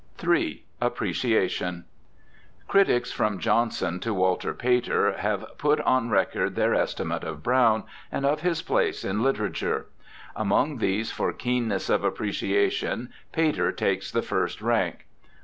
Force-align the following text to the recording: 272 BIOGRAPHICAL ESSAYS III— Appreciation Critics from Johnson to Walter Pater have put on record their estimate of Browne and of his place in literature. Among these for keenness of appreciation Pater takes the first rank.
272 0.17 0.63
BIOGRAPHICAL 0.63 0.65
ESSAYS 0.65 0.81
III— 0.81 0.87
Appreciation 1.27 1.85
Critics 2.67 3.11
from 3.11 3.37
Johnson 3.37 3.99
to 3.99 4.13
Walter 4.15 4.51
Pater 4.55 5.11
have 5.17 5.45
put 5.59 5.79
on 5.81 6.09
record 6.09 6.55
their 6.55 6.73
estimate 6.73 7.23
of 7.23 7.43
Browne 7.43 7.83
and 8.11 8.25
of 8.25 8.41
his 8.41 8.63
place 8.63 9.05
in 9.05 9.21
literature. 9.21 9.85
Among 10.35 10.79
these 10.79 11.11
for 11.11 11.31
keenness 11.31 11.87
of 11.87 12.03
appreciation 12.03 13.11
Pater 13.31 13.71
takes 13.71 14.09
the 14.09 14.23
first 14.23 14.59
rank. 14.63 15.05